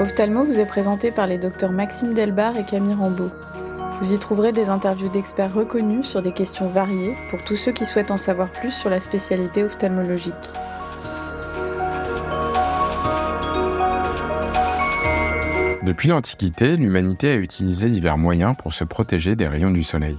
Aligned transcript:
Ophthalmo 0.00 0.44
vous 0.44 0.58
est 0.58 0.66
présenté 0.66 1.10
par 1.10 1.26
les 1.26 1.36
docteurs 1.36 1.72
Maxime 1.72 2.14
Delbar 2.14 2.56
et 2.56 2.64
Camille 2.64 2.94
Rambeau. 2.94 3.28
Vous 4.00 4.14
y 4.14 4.18
trouverez 4.18 4.50
des 4.50 4.70
interviews 4.70 5.10
d'experts 5.10 5.52
reconnus 5.52 6.06
sur 6.06 6.22
des 6.22 6.32
questions 6.32 6.70
variées 6.70 7.14
pour 7.28 7.44
tous 7.44 7.56
ceux 7.56 7.72
qui 7.72 7.84
souhaitent 7.84 8.10
en 8.10 8.16
savoir 8.16 8.50
plus 8.50 8.70
sur 8.70 8.88
la 8.88 8.98
spécialité 8.98 9.62
ophtalmologique. 9.62 10.32
Depuis 15.82 16.08
l'Antiquité, 16.08 16.78
l'humanité 16.78 17.32
a 17.32 17.36
utilisé 17.36 17.90
divers 17.90 18.16
moyens 18.16 18.56
pour 18.56 18.72
se 18.72 18.84
protéger 18.84 19.36
des 19.36 19.48
rayons 19.48 19.70
du 19.70 19.82
soleil. 19.82 20.16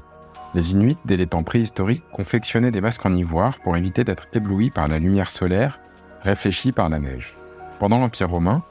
Les 0.54 0.74
Inuits, 0.74 0.98
dès 1.06 1.18
les 1.18 1.26
temps 1.26 1.42
préhistoriques, 1.42 2.04
confectionnaient 2.12 2.70
des 2.70 2.82
masques 2.82 3.06
en 3.08 3.14
ivoire 3.16 3.58
pour 3.58 3.76
éviter 3.76 4.04
d'être 4.04 4.28
éblouis 4.34 4.70
par 4.70 4.88
la 4.88 5.00
lumière 5.00 5.32
solaire, 5.32 5.80
réfléchie 6.22 6.72
par 6.72 6.88
la 6.88 7.00
neige. 7.00 7.36
Pendant 7.80 7.98
l'Empire 7.98 8.30
romain, 8.30 8.62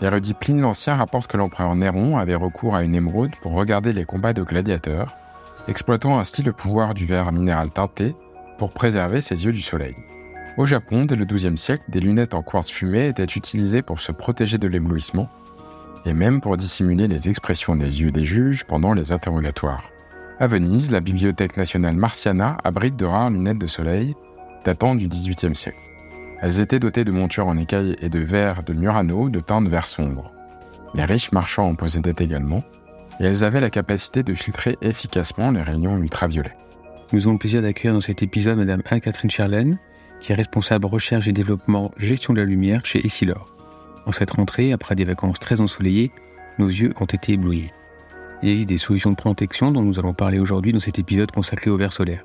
l'érudit 0.00 0.34
Pline 0.34 0.60
l'Ancien 0.60 0.96
rapporte 0.96 1.26
que 1.26 1.36
l'empereur 1.36 1.74
Néron 1.74 2.18
avait 2.18 2.34
recours 2.34 2.74
à 2.74 2.82
une 2.82 2.94
émeraude 2.94 3.34
pour 3.42 3.52
regarder 3.52 3.92
les 3.92 4.04
combats 4.04 4.32
de 4.32 4.42
gladiateurs, 4.42 5.16
exploitant 5.68 6.18
ainsi 6.18 6.42
le 6.42 6.52
pouvoir 6.52 6.94
du 6.94 7.06
verre 7.06 7.32
minéral 7.32 7.70
teinté 7.70 8.14
pour 8.58 8.72
préserver 8.72 9.20
ses 9.20 9.44
yeux 9.44 9.52
du 9.52 9.60
soleil. 9.60 9.96
Au 10.56 10.66
Japon, 10.66 11.04
dès 11.04 11.16
le 11.16 11.24
XIIe 11.24 11.58
siècle, 11.58 11.84
des 11.88 12.00
lunettes 12.00 12.34
en 12.34 12.42
quartz 12.42 12.70
fumé 12.70 13.08
étaient 13.08 13.24
utilisées 13.24 13.82
pour 13.82 13.98
se 14.00 14.12
protéger 14.12 14.58
de 14.58 14.68
l'éblouissement, 14.68 15.28
et 16.06 16.12
même 16.12 16.40
pour 16.40 16.56
dissimuler 16.56 17.08
les 17.08 17.28
expressions 17.28 17.76
des 17.76 18.02
yeux 18.02 18.12
des 18.12 18.24
juges 18.24 18.64
pendant 18.64 18.92
les 18.92 19.10
interrogatoires. 19.10 19.88
À 20.38 20.46
Venise, 20.46 20.90
la 20.90 21.00
Bibliothèque 21.00 21.56
nationale 21.56 21.94
Marciana 21.94 22.58
abrite 22.62 22.96
de 22.96 23.06
rares 23.06 23.30
lunettes 23.30 23.58
de 23.58 23.66
soleil 23.66 24.14
datant 24.64 24.94
du 24.94 25.08
XVIIIe 25.08 25.54
siècle. 25.54 25.78
Elles 26.40 26.60
étaient 26.60 26.78
dotées 26.78 27.04
de 27.04 27.12
montures 27.12 27.46
en 27.46 27.56
écaille 27.56 27.96
et 28.00 28.08
de 28.08 28.20
verres 28.20 28.62
de 28.62 28.72
Murano 28.72 29.28
de 29.28 29.40
teinte 29.40 29.68
vert 29.68 29.88
sombre. 29.88 30.32
Les 30.94 31.04
riches 31.04 31.32
marchands 31.32 31.68
en 31.68 31.74
possédaient 31.74 32.24
également, 32.24 32.62
et 33.20 33.24
elles 33.24 33.44
avaient 33.44 33.60
la 33.60 33.70
capacité 33.70 34.22
de 34.22 34.34
filtrer 34.34 34.76
efficacement 34.82 35.50
les 35.50 35.62
rayons 35.62 35.98
ultraviolets. 35.98 36.56
Nous 37.12 37.22
avons 37.22 37.32
le 37.32 37.38
plaisir 37.38 37.62
d'accueillir 37.62 37.94
dans 37.94 38.00
cet 38.00 38.22
épisode 38.22 38.58
Madame 38.58 38.82
Anne-Catherine 38.90 39.30
Charlène, 39.30 39.78
qui 40.20 40.32
est 40.32 40.36
responsable 40.36 40.86
recherche 40.86 41.28
et 41.28 41.32
développement 41.32 41.92
gestion 41.96 42.32
de 42.32 42.40
la 42.40 42.46
lumière 42.46 42.84
chez 42.84 43.04
Essilor. 43.06 43.54
En 44.06 44.12
cette 44.12 44.32
rentrée, 44.32 44.72
après 44.72 44.94
des 44.94 45.04
vacances 45.04 45.38
très 45.38 45.60
ensoleillées, 45.60 46.10
nos 46.58 46.68
yeux 46.68 46.92
ont 47.00 47.06
été 47.06 47.32
éblouis. 47.32 47.70
Il 48.42 48.50
existe 48.50 48.68
des 48.68 48.76
solutions 48.76 49.10
de 49.10 49.16
protection 49.16 49.70
dont 49.70 49.82
nous 49.82 49.98
allons 49.98 50.12
parler 50.12 50.38
aujourd'hui 50.38 50.72
dans 50.72 50.80
cet 50.80 50.98
épisode 50.98 51.30
consacré 51.30 51.70
au 51.70 51.76
verre 51.76 51.92
solaire. 51.92 52.24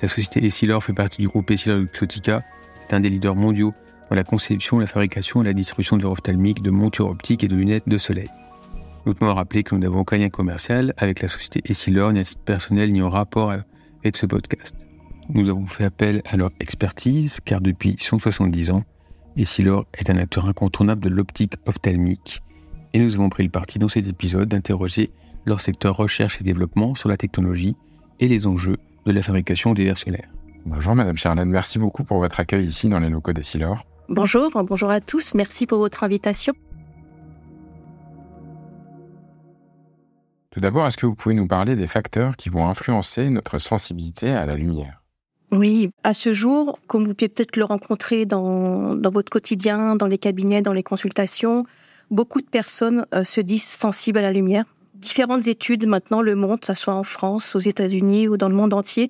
La 0.00 0.08
société 0.08 0.44
Essilor 0.44 0.82
fait 0.84 0.92
partie 0.92 1.22
du 1.22 1.28
groupe 1.28 1.50
Essilor 1.50 1.78
Luxottica. 1.78 2.42
Un 2.90 3.00
des 3.00 3.10
leaders 3.10 3.34
mondiaux 3.34 3.74
dans 4.08 4.16
la 4.16 4.24
conception, 4.24 4.78
la 4.78 4.86
fabrication 4.86 5.42
et 5.42 5.44
la 5.44 5.52
distribution 5.52 5.96
de 5.96 6.02
verres 6.02 6.12
ophtalmiques, 6.12 6.62
de 6.62 6.70
montures 6.70 7.08
optiques 7.08 7.44
et 7.44 7.48
de 7.48 7.56
lunettes 7.56 7.88
de 7.88 7.98
soleil. 7.98 8.30
Notons 9.04 9.26
à 9.26 9.34
rappeler 9.34 9.62
que 9.62 9.74
nous 9.74 9.80
n'avons 9.80 10.00
aucun 10.00 10.16
lien 10.16 10.30
commercial 10.30 10.94
avec 10.96 11.20
la 11.20 11.28
société 11.28 11.62
Essilor, 11.70 12.12
ni 12.12 12.20
à 12.20 12.24
titre 12.24 12.40
personnel, 12.40 12.92
ni 12.92 13.02
en 13.02 13.08
rapport 13.08 13.50
avec 13.50 14.16
ce 14.16 14.26
podcast. 14.26 14.74
Nous 15.28 15.50
avons 15.50 15.66
fait 15.66 15.84
appel 15.84 16.22
à 16.30 16.36
leur 16.36 16.50
expertise, 16.60 17.40
car 17.44 17.60
depuis 17.60 17.96
170 17.98 18.70
ans, 18.70 18.84
Essilor 19.36 19.86
est 19.98 20.08
un 20.10 20.16
acteur 20.16 20.46
incontournable 20.46 21.02
de 21.02 21.10
l'optique 21.10 21.54
ophtalmique, 21.66 22.42
et 22.94 22.98
nous 22.98 23.14
avons 23.14 23.28
pris 23.28 23.44
le 23.44 23.50
parti 23.50 23.78
dans 23.78 23.88
cet 23.88 24.06
épisode 24.08 24.48
d'interroger 24.48 25.10
leur 25.44 25.60
secteur 25.60 25.96
recherche 25.96 26.40
et 26.40 26.44
développement 26.44 26.94
sur 26.94 27.08
la 27.08 27.16
technologie 27.16 27.76
et 28.20 28.28
les 28.28 28.46
enjeux 28.46 28.78
de 29.06 29.12
la 29.12 29.22
fabrication 29.22 29.74
des 29.74 29.84
verres 29.84 29.98
solaires. 29.98 30.30
Bonjour 30.70 30.94
Madame 30.94 31.16
Charlène, 31.16 31.48
merci 31.48 31.78
beaucoup 31.78 32.04
pour 32.04 32.18
votre 32.18 32.40
accueil 32.40 32.66
ici 32.66 32.90
dans 32.90 32.98
les 32.98 33.08
locaux 33.08 33.32
d'Essilor. 33.32 33.86
Bonjour, 34.10 34.50
bonjour 34.64 34.90
à 34.90 35.00
tous, 35.00 35.32
merci 35.32 35.66
pour 35.66 35.78
votre 35.78 36.04
invitation. 36.04 36.52
Tout 40.50 40.60
d'abord, 40.60 40.86
est-ce 40.86 40.98
que 40.98 41.06
vous 41.06 41.14
pouvez 41.14 41.34
nous 41.34 41.46
parler 41.46 41.74
des 41.74 41.86
facteurs 41.86 42.36
qui 42.36 42.50
vont 42.50 42.68
influencer 42.68 43.30
notre 43.30 43.58
sensibilité 43.58 44.28
à 44.28 44.44
la 44.44 44.56
lumière? 44.56 45.02
Oui, 45.52 45.88
à 46.04 46.12
ce 46.12 46.34
jour, 46.34 46.78
comme 46.86 47.06
vous 47.06 47.14
pouvez 47.14 47.30
peut-être 47.30 47.56
le 47.56 47.64
rencontrer 47.64 48.26
dans, 48.26 48.94
dans, 48.94 49.10
votre 49.10 49.30
quotidien, 49.30 49.96
dans 49.96 50.06
les 50.06 50.18
cabinets, 50.18 50.60
dans 50.60 50.74
les 50.74 50.82
consultations, 50.82 51.64
beaucoup 52.10 52.42
de 52.42 52.46
personnes 52.46 53.06
euh, 53.14 53.24
se 53.24 53.40
disent 53.40 53.64
sensibles 53.64 54.18
à 54.18 54.22
la 54.22 54.32
lumière 54.32 54.66
différentes 54.98 55.46
études 55.46 55.86
maintenant 55.86 56.22
le 56.22 56.34
montrent, 56.34 56.66
que 56.66 56.74
ce 56.74 56.74
soit 56.74 56.94
en 56.94 57.02
France, 57.02 57.54
aux 57.54 57.60
États-Unis 57.60 58.28
ou 58.28 58.36
dans 58.36 58.48
le 58.48 58.54
monde 58.54 58.74
entier, 58.74 59.08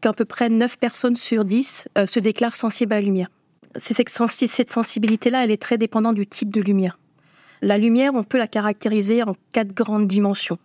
qu'à 0.00 0.12
peu 0.12 0.24
près 0.24 0.48
9 0.48 0.78
personnes 0.78 1.16
sur 1.16 1.44
10 1.44 1.88
euh, 1.98 2.06
se 2.06 2.20
déclarent 2.20 2.56
sensibles 2.56 2.92
à 2.92 2.96
la 2.96 3.02
lumière. 3.02 3.28
Cette 3.76 4.70
sensibilité-là, 4.70 5.44
elle 5.44 5.50
est 5.50 5.60
très 5.60 5.78
dépendante 5.78 6.14
du 6.14 6.26
type 6.26 6.52
de 6.52 6.60
lumière. 6.60 6.98
La 7.62 7.78
lumière, 7.78 8.12
on 8.14 8.24
peut 8.24 8.38
la 8.38 8.46
caractériser 8.46 9.22
en 9.22 9.34
quatre 9.52 9.74
grandes 9.74 10.06
dimensions. 10.06 10.58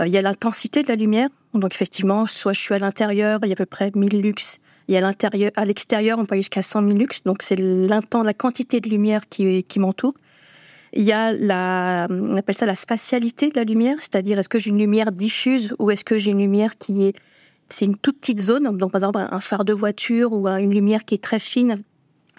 Euh, 0.00 0.06
il 0.06 0.12
y 0.12 0.18
a 0.18 0.22
l'intensité 0.22 0.82
de 0.82 0.88
la 0.88 0.96
lumière, 0.96 1.28
donc 1.54 1.74
effectivement, 1.74 2.26
soit 2.26 2.52
je 2.52 2.60
suis 2.60 2.74
à 2.74 2.78
l'intérieur, 2.78 3.40
il 3.42 3.48
y 3.48 3.52
a 3.52 3.54
à 3.54 3.56
peu 3.56 3.66
près 3.66 3.90
1000 3.94 4.20
lux. 4.20 4.60
Il 4.88 4.94
y 4.94 4.96
a 4.96 5.00
l'intérieur, 5.00 5.50
à 5.56 5.64
l'extérieur, 5.64 6.18
on 6.18 6.24
peut 6.24 6.34
aller 6.34 6.42
jusqu'à 6.42 6.62
100 6.62 6.82
000 6.86 6.98
lux, 6.98 7.22
donc 7.24 7.42
c'est 7.42 7.56
la 7.56 8.00
quantité 8.34 8.80
de 8.80 8.88
lumière 8.88 9.28
qui, 9.28 9.64
m'entoure. 9.78 10.14
Il 10.92 11.02
y 11.02 11.12
a 11.12 12.06
on 12.08 12.36
appelle 12.36 12.56
ça 12.56 12.66
la 12.66 12.76
spatialité 12.76 13.50
de 13.50 13.56
la 13.56 13.64
lumière, 13.64 13.96
c'est-à-dire 13.98 14.38
est-ce 14.38 14.48
que 14.48 14.58
j'ai 14.58 14.70
une 14.70 14.78
lumière 14.78 15.10
diffuse 15.10 15.74
ou 15.78 15.90
est-ce 15.90 16.04
que 16.04 16.18
j'ai 16.18 16.30
une 16.30 16.38
lumière 16.38 16.78
qui 16.78 17.04
est, 17.04 17.16
c'est 17.68 17.84
une 17.84 17.96
toute 17.96 18.20
petite 18.20 18.40
zone, 18.40 18.76
donc 18.76 18.92
par 18.92 19.00
exemple 19.00 19.18
un 19.30 19.40
phare 19.40 19.64
de 19.64 19.72
voiture 19.72 20.32
ou 20.32 20.46
une 20.46 20.72
lumière 20.72 21.04
qui 21.04 21.14
est 21.14 21.22
très 21.22 21.38
fine 21.38 21.82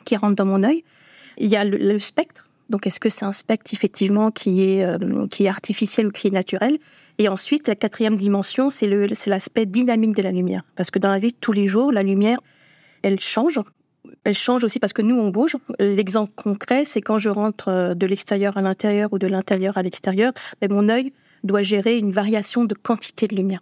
qui 0.05 0.15
rentre 0.15 0.35
dans 0.35 0.45
mon 0.45 0.63
œil. 0.63 0.83
Il 1.37 1.49
y 1.49 1.55
a 1.55 1.65
le, 1.65 1.99
spectre, 1.99 2.49
donc 2.69 2.87
est-ce 2.87 2.99
que 2.99 3.09
c'est 3.09 3.25
un 3.25 3.33
spectre 3.33 3.71
effectivement 3.73 4.31
qui 4.31 4.63
est, 4.63 4.83
euh, 4.83 5.27
qui 5.27 5.45
est 5.45 5.49
artificiel 5.49 6.07
ou 6.07 6.11
qui 6.11 6.27
est 6.27 6.31
naturel? 6.31 6.77
Et 7.19 7.29
ensuite, 7.29 7.67
la 7.67 7.75
quatrième 7.75 8.15
dimension, 8.15 8.69
c'est 8.69 8.87
l'aspect 9.27 9.65
dynamique 9.65 10.15
de 10.15 10.21
la 10.21 10.31
lumière, 10.31 10.63
parce 10.75 10.89
que 10.89 10.97
dans 10.97 11.09
la 11.09 11.19
vie 11.19 11.31
de 11.31 11.37
tous 11.39 11.51
les 11.51 11.67
jours, 11.67 11.91
la 11.91 12.03
lumière, 12.03 12.39
elle 13.03 13.19
change 13.19 13.59
elle 14.23 14.33
change 14.33 14.63
aussi 14.63 14.79
parce 14.79 14.93
que 14.93 15.01
nous, 15.01 15.15
on 15.15 15.29
bouge. 15.29 15.55
L'exemple 15.79 16.31
concret, 16.35 16.85
c'est 16.85 17.01
quand 17.01 17.17
je 17.17 17.29
rentre 17.29 17.69
euh, 17.69 17.93
de 17.93 18.05
l'extérieur 18.05 18.57
à 18.57 18.61
l'intérieur 18.61 19.11
ou 19.13 19.19
de 19.19 19.27
l'intérieur 19.27 19.77
à 19.77 19.83
l'extérieur, 19.83 20.33
ben, 20.61 20.71
mon 20.71 20.89
œil 20.89 21.13
doit 21.43 21.61
gérer 21.61 21.97
une 21.97 22.11
variation 22.11 22.65
de 22.65 22.73
quantité 22.73 23.27
de 23.27 23.35
lumière. 23.35 23.61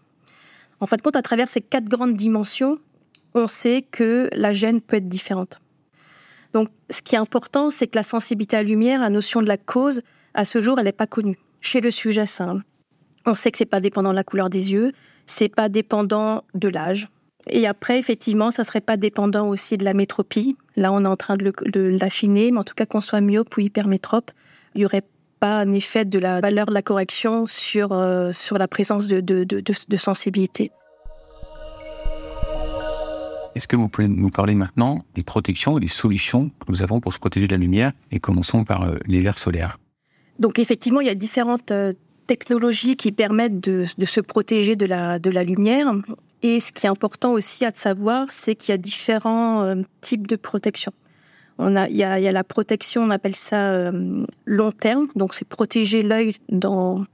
En 0.80 0.88
fin 0.88 0.97
de 0.97 1.02
compte, 1.02 1.16
à 1.16 1.22
travers 1.22 1.50
ces 1.50 1.62
quatre 1.62 1.86
grandes 1.86 2.16
dimensions, 2.16 2.80
on 3.34 3.47
sait 3.47 3.81
que 3.81 4.30
la 4.34 4.53
gêne 4.53 4.81
peut 4.81 4.97
être 4.97 5.09
différente. 5.09 5.62
Donc, 6.53 6.69
ce 6.90 7.02
qui 7.02 7.16
est 7.16 7.19
important, 7.19 7.69
c'est 7.69 7.88
que 7.88 7.97
la 7.97 8.03
sensibilité 8.03 8.58
à 8.58 8.63
la 8.63 8.69
lumière, 8.69 9.02
la 9.02 9.09
notion 9.09 9.41
de 9.41 9.47
la 9.47 9.58
cause, 9.58 10.02
à 10.34 10.46
ce 10.46 10.62
jour, 10.62 10.80
elle 10.80 10.86
n'est 10.86 10.91
pas 10.91 11.08
connue. 11.08 11.38
Chez 11.59 11.81
le 11.81 11.91
sujet 11.91 12.25
simple, 12.25 12.63
on 13.25 13.36
sait 13.36 13.52
que 13.52 13.58
c'est 13.58 13.66
pas 13.66 13.81
dépendant 13.81 14.12
de 14.12 14.16
la 14.16 14.24
couleur 14.24 14.50
des 14.50 14.72
yeux, 14.72 14.91
c'est 15.25 15.50
pas 15.50 15.68
dépendant 15.68 16.44
de 16.53 16.68
l'âge, 16.68 17.09
et 17.47 17.68
après, 17.68 18.00
effectivement, 18.00 18.52
ça 18.52 18.63
serait 18.63 18.81
pas 18.81 18.97
dépendant 18.97 19.47
aussi 19.47 19.78
de 19.78 19.84
la 19.84 19.94
métropie. 19.94 20.57
Là, 20.75 20.92
on 20.92 21.06
est 21.06 21.07
en 21.07 21.16
train 21.16 21.38
de 21.38 21.80
l'affiner, 22.00 22.52
mais 22.52 22.59
en 22.59 22.63
tout 22.63 22.74
cas, 22.74 22.86
qu'on 22.86 23.02
soit 23.02 23.22
myope 23.22 23.56
ou 23.57 23.62
hypermétrope, 23.62 24.31
il 24.74 24.80
n'y 24.80 24.86
aurait 24.86 25.03
pas 25.40 25.59
un 25.59 25.73
effet 25.73 26.06
de 26.06 26.19
la 26.19 26.41
valeur 26.41 26.66
de 26.66 26.73
la 26.73 26.81
correction 26.81 27.46
sur, 27.47 27.91
euh, 27.91 28.31
sur 28.31 28.57
la 28.57 28.68
présence 28.68 29.07
de, 29.07 29.19
de, 29.22 29.44
de, 29.44 29.62
de 29.62 29.97
sensibilité. 29.97 30.72
Est-ce 33.56 33.69
que 33.69 33.78
vous 33.78 33.88
pouvez 33.88 34.09
nous 34.09 34.29
parler 34.29 34.53
maintenant 34.53 35.06
des 35.13 35.24
protections 35.24 35.78
et 35.78 35.81
des 35.81 35.88
solutions 35.88 36.50
que 36.59 36.66
nous 36.68 36.84
avons 36.84 37.00
pour 37.00 37.13
se 37.13 37.19
protéger 37.19 37.47
de 37.47 37.53
la 37.53 37.57
lumière? 37.57 37.94
Et 38.12 38.19
commençons 38.19 38.66
par 38.66 38.84
euh, 38.84 38.97
les 39.07 39.22
verres 39.22 39.38
solaires. 39.38 39.78
Donc 40.40 40.59
effectivement, 40.59 41.00
il 41.00 41.07
y 41.07 41.12
a 41.12 41.16
différentes 41.16 41.72
euh, 41.72 41.94
technologies 42.28 42.97
qui 42.97 43.13
permettent 43.13 43.62
de, 43.62 43.85
de, 43.97 44.06
se 44.06 44.19
protéger 44.19 44.75
de 44.75 44.85
la, 44.85 45.19
de 45.19 45.29
la 45.29 45.45
lumière. 45.45 45.94
Et 46.44 46.59
ce 46.59 46.74
qui 46.74 46.85
est 46.85 46.90
important 46.90 47.31
aussi 47.31 47.63
à 47.63 47.72
savoir, 47.72 48.28
c'est 48.31 48.56
qu'il 48.56 48.74
y 48.74 48.75
a 48.75 48.78
différents 48.78 49.63
euh, 49.63 49.75
types 50.01 50.28
de 50.28 50.35
protection. 50.35 50.91
On 51.57 51.75
a, 51.75 51.88
il, 51.88 51.95
y 51.95 52.03
a, 52.03 52.31
la 52.31 52.44
protection, 52.44 53.03
on 53.03 53.09
appelle 53.09 53.35
ça 53.35 53.71
euh, 53.71 54.25
long 54.45 54.71
terme, 54.71 55.07
donc 55.15 55.33
c'est 55.33 55.47
protéger 55.47 56.01
l'œil 56.01 56.35
dans 56.50 57.06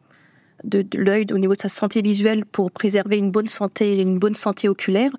de, 0.63 0.85
l'œil 0.95 1.27
au 1.31 1.37
niveau 1.37 1.55
de 1.55 1.61
sa 1.61 1.69
santé 1.69 2.01
visuelle 2.01 2.45
pour 2.45 2.71
préserver 2.71 3.17
une 3.17 3.31
bonne 3.31 3.47
santé 3.47 4.01
une 4.01 4.19
bonne 4.19 4.35
santé 4.35 4.67
oculaire. 4.67 5.11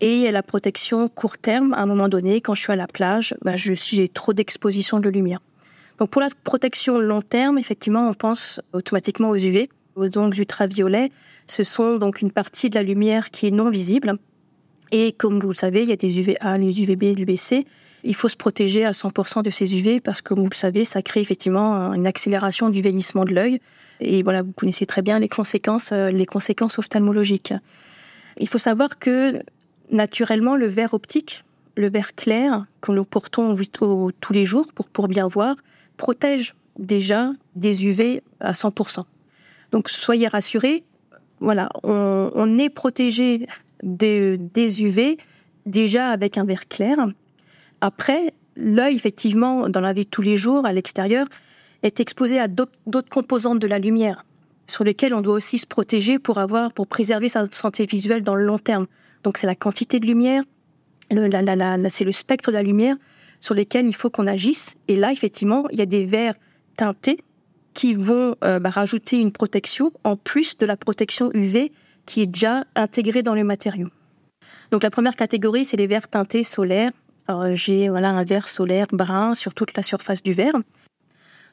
Et 0.00 0.16
il 0.16 0.20
y 0.20 0.28
a 0.28 0.32
la 0.32 0.42
protection 0.42 1.08
court 1.08 1.38
terme, 1.38 1.72
à 1.72 1.80
un 1.80 1.86
moment 1.86 2.08
donné, 2.08 2.40
quand 2.40 2.54
je 2.54 2.62
suis 2.62 2.72
à 2.72 2.76
la 2.76 2.86
plage, 2.86 3.34
ben 3.42 3.56
je 3.56 3.74
j'ai 3.74 4.08
trop 4.08 4.32
d'exposition 4.32 5.00
de 5.00 5.08
lumière. 5.08 5.40
Donc 5.98 6.10
pour 6.10 6.20
la 6.20 6.28
protection 6.42 6.98
long 6.98 7.22
terme, 7.22 7.58
effectivement, 7.58 8.08
on 8.08 8.14
pense 8.14 8.60
automatiquement 8.72 9.30
aux 9.30 9.36
UV, 9.36 9.68
aux 9.94 10.18
ongles 10.18 10.40
ultraviolets, 10.40 11.10
ce 11.46 11.62
sont 11.62 11.96
donc 11.96 12.20
une 12.20 12.32
partie 12.32 12.70
de 12.70 12.74
la 12.74 12.82
lumière 12.82 13.30
qui 13.30 13.46
est 13.46 13.52
non 13.52 13.70
visible. 13.70 14.18
Et 14.96 15.10
comme 15.10 15.40
vous 15.40 15.48
le 15.48 15.56
savez, 15.56 15.82
il 15.82 15.88
y 15.88 15.92
a 15.92 15.96
des 15.96 16.20
UVA, 16.20 16.56
les 16.56 16.80
UVB, 16.80 17.18
l'UVC. 17.18 17.66
Il 18.04 18.14
faut 18.14 18.28
se 18.28 18.36
protéger 18.36 18.84
à 18.84 18.92
100% 18.92 19.42
de 19.42 19.50
ces 19.50 19.76
UV 19.76 19.98
parce 19.98 20.22
que, 20.22 20.28
comme 20.28 20.38
vous 20.38 20.48
le 20.48 20.54
savez, 20.54 20.84
ça 20.84 21.02
crée 21.02 21.20
effectivement 21.20 21.92
une 21.94 22.06
accélération 22.06 22.70
du 22.70 22.80
vieillissement 22.80 23.24
de 23.24 23.34
l'œil. 23.34 23.58
Et 23.98 24.22
voilà, 24.22 24.42
vous 24.42 24.52
connaissez 24.52 24.86
très 24.86 25.02
bien 25.02 25.18
les 25.18 25.28
conséquences, 25.28 25.90
euh, 25.90 26.12
les 26.12 26.26
conséquences 26.26 26.78
ophtalmologiques. 26.78 27.52
Il 28.38 28.48
faut 28.48 28.58
savoir 28.58 29.00
que, 29.00 29.42
naturellement, 29.90 30.54
le 30.54 30.66
verre 30.68 30.94
optique, 30.94 31.42
le 31.76 31.90
verre 31.90 32.14
clair, 32.14 32.64
que 32.80 32.92
nous 32.92 33.04
portons 33.04 33.56
tous 34.20 34.32
les 34.32 34.44
jours 34.44 34.66
pour, 34.76 34.86
pour 34.88 35.08
bien 35.08 35.26
voir, 35.26 35.56
protège 35.96 36.54
déjà 36.78 37.32
des 37.56 37.84
UV 37.84 38.22
à 38.38 38.52
100%. 38.52 39.02
Donc 39.72 39.88
soyez 39.88 40.28
rassurés, 40.28 40.84
voilà, 41.40 41.68
on, 41.82 42.58
est 42.58 42.70
protégé 42.70 43.46
des, 43.84 44.82
UV 44.82 45.18
déjà 45.66 46.08
avec 46.08 46.38
un 46.38 46.44
verre 46.44 46.68
clair. 46.68 46.96
Après, 47.80 48.32
l'œil, 48.56 48.96
effectivement, 48.96 49.68
dans 49.68 49.80
la 49.80 49.92
vie 49.92 50.04
de 50.04 50.10
tous 50.10 50.22
les 50.22 50.36
jours, 50.36 50.66
à 50.66 50.72
l'extérieur, 50.72 51.26
est 51.82 52.00
exposé 52.00 52.40
à 52.40 52.48
d'autres 52.48 53.10
composantes 53.10 53.58
de 53.58 53.66
la 53.66 53.78
lumière 53.78 54.24
sur 54.66 54.84
lesquelles 54.84 55.12
on 55.12 55.20
doit 55.20 55.34
aussi 55.34 55.58
se 55.58 55.66
protéger 55.66 56.18
pour 56.18 56.38
avoir, 56.38 56.72
pour 56.72 56.86
préserver 56.86 57.28
sa 57.28 57.44
santé 57.50 57.84
visuelle 57.84 58.22
dans 58.22 58.34
le 58.34 58.44
long 58.44 58.58
terme. 58.58 58.86
Donc 59.22 59.36
c'est 59.36 59.46
la 59.46 59.54
quantité 59.54 60.00
de 60.00 60.06
lumière, 60.06 60.42
c'est 61.10 62.04
le 62.04 62.12
spectre 62.12 62.50
de 62.50 62.56
la 62.56 62.62
lumière 62.62 62.96
sur 63.40 63.54
lesquels 63.54 63.86
il 63.86 63.94
faut 63.94 64.08
qu'on 64.08 64.26
agisse. 64.26 64.76
Et 64.88 64.96
là, 64.96 65.12
effectivement, 65.12 65.68
il 65.70 65.78
y 65.78 65.82
a 65.82 65.86
des 65.86 66.06
verres 66.06 66.34
teintés 66.76 67.18
qui 67.74 67.92
vont 67.92 68.36
euh, 68.42 68.58
bah, 68.58 68.70
rajouter 68.70 69.18
une 69.18 69.32
protection 69.32 69.92
en 70.04 70.16
plus 70.16 70.56
de 70.56 70.64
la 70.64 70.76
protection 70.78 71.30
UV 71.34 71.72
qui 72.06 72.22
est 72.22 72.26
déjà 72.26 72.64
intégrée 72.74 73.22
dans 73.22 73.34
les 73.34 73.44
matériaux. 73.44 73.90
Donc 74.70 74.82
la 74.82 74.90
première 74.90 75.16
catégorie, 75.16 75.64
c'est 75.64 75.76
les 75.76 75.86
verres 75.86 76.08
teintés 76.08 76.44
solaires. 76.44 76.92
J'ai 77.52 77.88
voilà 77.88 78.10
un 78.10 78.24
verre 78.24 78.48
solaire 78.48 78.86
brun 78.92 79.34
sur 79.34 79.54
toute 79.54 79.76
la 79.76 79.82
surface 79.82 80.22
du 80.22 80.32
verre. 80.32 80.54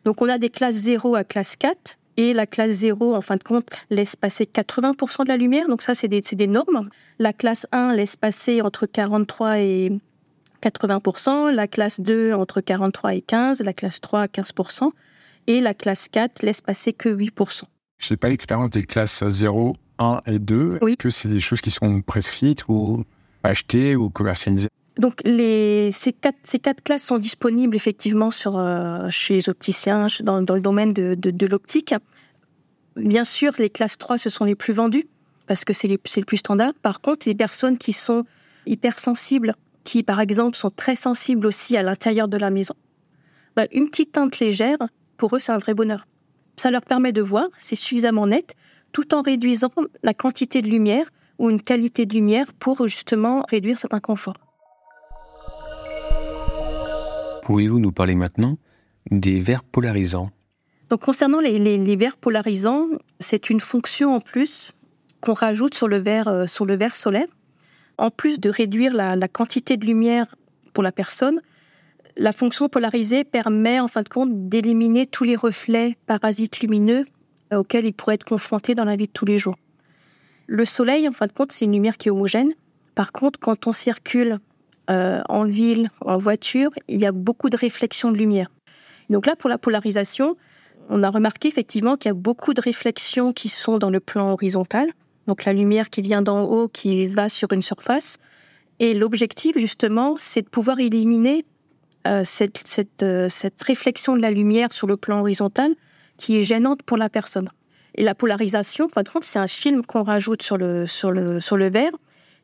Donc 0.03 0.21
on 0.21 0.29
a 0.29 0.37
des 0.37 0.49
classes 0.49 0.75
0 0.75 1.15
à 1.15 1.23
classe 1.23 1.55
4 1.55 1.97
et 2.17 2.33
la 2.33 2.45
classe 2.45 2.71
0, 2.71 3.15
en 3.15 3.21
fin 3.21 3.35
de 3.37 3.43
compte, 3.43 3.69
laisse 3.89 4.15
passer 4.15 4.45
80% 4.45 5.23
de 5.23 5.29
la 5.29 5.37
lumière. 5.37 5.67
Donc 5.67 5.81
ça, 5.81 5.95
c'est 5.95 6.07
des, 6.07 6.21
des, 6.21 6.47
normes. 6.47 6.89
La 7.19 7.33
classe 7.33 7.67
1 7.71 7.95
laisse 7.95 8.17
passer 8.17 8.61
entre 8.61 8.85
43 8.85 9.59
et 9.59 9.91
80%. 10.61 11.51
La 11.51 11.67
classe 11.67 12.01
2 12.01 12.33
entre 12.33 12.61
43 12.61 13.15
et 13.15 13.21
15. 13.21 13.61
La 13.61 13.73
classe 13.73 14.01
3 14.01 14.25
15%. 14.25 14.91
Et 15.47 15.61
la 15.61 15.73
classe 15.73 16.09
4 16.09 16.43
laisse 16.43 16.61
passer 16.61 16.93
que 16.93 17.09
8%. 17.09 17.63
Je 17.97 18.13
n'ai 18.13 18.17
pas 18.17 18.29
l'expérience 18.29 18.71
des 18.71 18.83
classes 18.83 19.23
0, 19.27 19.75
1 20.01 20.21
et 20.25 20.39
2. 20.39 20.79
Est-ce 20.81 20.95
que 20.95 21.09
c'est 21.09 21.29
des 21.29 21.39
choses 21.39 21.61
qui 21.61 21.71
sont 21.71 22.01
prescrites 22.01 22.67
ou 22.67 23.03
achetées 23.43 23.95
ou 23.95 24.09
commercialisées 24.09 24.67
donc 24.97 25.21
les, 25.23 25.89
ces, 25.91 26.11
quatre, 26.11 26.37
ces 26.43 26.59
quatre 26.59 26.83
classes 26.83 27.05
sont 27.05 27.17
disponibles 27.17 27.77
effectivement 27.77 28.29
sur, 28.29 28.57
euh, 28.57 29.09
chez 29.09 29.35
les 29.35 29.49
opticiens 29.49 30.07
dans, 30.21 30.41
dans 30.41 30.53
le 30.53 30.59
domaine 30.59 30.91
de, 30.91 31.15
de, 31.15 31.31
de 31.31 31.47
l'optique. 31.47 31.95
Bien 32.97 33.23
sûr, 33.23 33.53
les 33.57 33.69
classes 33.69 33.97
3, 33.97 34.17
ce 34.17 34.29
sont 34.29 34.43
les 34.43 34.53
plus 34.53 34.73
vendues 34.73 35.07
parce 35.47 35.63
que 35.63 35.73
c'est 35.73 35.87
le 35.87 35.97
plus 35.97 36.37
standard. 36.37 36.73
Par 36.81 36.99
contre, 36.99 37.27
les 37.27 37.35
personnes 37.35 37.77
qui 37.77 37.93
sont 37.93 38.25
hypersensibles, 38.65 39.55
qui 39.85 40.03
par 40.03 40.19
exemple 40.19 40.57
sont 40.57 40.69
très 40.69 40.95
sensibles 40.95 41.47
aussi 41.47 41.77
à 41.77 41.83
l'intérieur 41.83 42.27
de 42.27 42.37
la 42.37 42.49
maison, 42.49 42.75
bah, 43.55 43.65
une 43.71 43.87
petite 43.87 44.11
teinte 44.11 44.39
légère, 44.39 44.77
pour 45.17 45.35
eux, 45.35 45.39
c'est 45.39 45.51
un 45.51 45.57
vrai 45.57 45.73
bonheur. 45.73 46.05
Ça 46.57 46.69
leur 46.69 46.81
permet 46.81 47.11
de 47.11 47.21
voir, 47.21 47.47
c'est 47.57 47.75
suffisamment 47.75 48.27
net, 48.27 48.55
tout 48.91 49.13
en 49.13 49.21
réduisant 49.21 49.71
la 50.03 50.13
quantité 50.13 50.61
de 50.61 50.67
lumière 50.67 51.05
ou 51.39 51.49
une 51.49 51.61
qualité 51.61 52.05
de 52.05 52.13
lumière 52.13 52.53
pour 52.53 52.87
justement 52.87 53.43
réduire 53.49 53.77
cet 53.77 53.93
inconfort. 53.93 54.35
Pouvez-vous 57.43 57.79
nous 57.79 57.91
parler 57.91 58.15
maintenant 58.15 58.57
des 59.09 59.39
verres 59.39 59.63
polarisants? 59.63 60.29
Donc 60.89 61.01
concernant 61.01 61.39
les, 61.39 61.95
verres 61.95 62.17
polarisants, 62.17 62.87
c'est 63.19 63.49
une 63.49 63.59
fonction 63.59 64.13
en 64.13 64.19
plus 64.19 64.71
qu'on 65.21 65.33
rajoute 65.33 65.73
sur 65.73 65.87
le 65.87 65.97
verre, 65.97 66.27
euh, 66.27 66.47
sur 66.47 66.65
le 66.65 66.75
verre 66.75 66.95
solaire. 66.95 67.27
En 67.97 68.09
plus 68.09 68.39
de 68.39 68.49
réduire 68.49 68.93
la, 68.93 69.27
quantité 69.27 69.77
de 69.77 69.85
lumière 69.85 70.35
pour 70.73 70.83
la 70.83 70.91
personne, 70.91 71.41
la 72.17 72.31
fonction 72.31 72.67
polarisée 72.67 73.23
permet 73.23 73.79
en 73.79 73.87
fin 73.87 74.01
de 74.01 74.09
compte 74.09 74.49
d'éliminer 74.49 75.05
tous 75.05 75.23
les 75.23 75.35
reflets 75.35 75.97
parasites 76.07 76.59
lumineux 76.59 77.05
auxquels 77.57 77.85
il 77.85 77.93
pourrait 77.93 78.15
être 78.15 78.23
confronté 78.23 78.75
dans 78.75 78.85
la 78.85 78.95
vie 78.95 79.07
de 79.07 79.11
tous 79.11 79.25
les 79.25 79.37
jours. 79.37 79.55
Le 80.47 80.65
soleil, 80.65 81.07
en 81.07 81.11
fin 81.11 81.27
de 81.27 81.31
compte, 81.31 81.51
c'est 81.51 81.65
une 81.65 81.73
lumière 81.73 81.97
qui 81.97 82.09
est 82.09 82.11
homogène. 82.11 82.53
Par 82.95 83.11
contre, 83.11 83.39
quand 83.39 83.67
on 83.67 83.71
circule 83.71 84.39
euh, 84.89 85.21
en 85.29 85.45
ville, 85.45 85.89
en 86.01 86.17
voiture, 86.17 86.71
il 86.87 86.99
y 86.99 87.05
a 87.05 87.11
beaucoup 87.11 87.49
de 87.49 87.57
réflexions 87.57 88.11
de 88.11 88.17
lumière. 88.17 88.49
Donc 89.09 89.25
là, 89.25 89.35
pour 89.35 89.49
la 89.49 89.57
polarisation, 89.57 90.35
on 90.89 91.03
a 91.03 91.09
remarqué 91.09 91.47
effectivement 91.47 91.95
qu'il 91.95 92.09
y 92.09 92.11
a 92.11 92.15
beaucoup 92.15 92.53
de 92.53 92.61
réflexions 92.61 93.33
qui 93.33 93.49
sont 93.49 93.77
dans 93.77 93.89
le 93.89 93.99
plan 93.99 94.31
horizontal. 94.31 94.89
Donc 95.27 95.45
la 95.45 95.53
lumière 95.53 95.89
qui 95.89 96.01
vient 96.01 96.21
d'en 96.21 96.43
haut, 96.43 96.67
qui 96.67 97.07
va 97.07 97.29
sur 97.29 97.51
une 97.53 97.61
surface. 97.61 98.17
Et 98.79 98.93
l'objectif, 98.93 99.57
justement, 99.57 100.15
c'est 100.17 100.41
de 100.41 100.49
pouvoir 100.49 100.79
éliminer 100.79 101.45
euh, 102.07 102.23
euh, 103.03 103.29
cette, 103.29 103.63
réflexion 103.63 104.15
de 104.15 104.21
la 104.21 104.31
lumière 104.31 104.73
sur 104.73 104.87
le 104.87 104.97
plan 104.97 105.19
horizontal 105.19 105.75
qui 106.21 106.37
est 106.37 106.43
gênante 106.43 106.83
pour 106.83 106.97
la 106.97 107.09
personne. 107.09 107.49
Et 107.95 108.03
la 108.03 108.15
polarisation, 108.15 108.87
par 108.87 109.03
contre, 109.03 109.25
c'est 109.25 109.39
un 109.39 109.47
film 109.47 109.83
qu'on 109.83 110.03
rajoute 110.03 110.43
sur 110.43 110.55
le, 110.55 110.85
sur, 110.85 111.11
le, 111.11 111.41
sur 111.41 111.57
le 111.57 111.69
verre 111.69 111.91